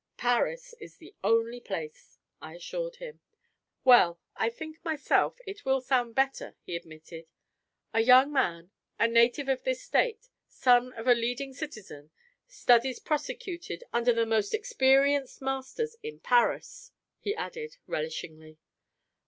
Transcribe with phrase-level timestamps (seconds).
[0.17, 3.19] "Paris is the only place," I assured him.
[3.83, 7.27] "Well, I think myself it will sound better," he admitted.
[7.93, 12.09] "A Young Man, a Native of this State, Son of a Leading Citizen,
[12.47, 18.57] Studies Prosecuted under the Most Experienced Masters in Paris," he added, relishingly.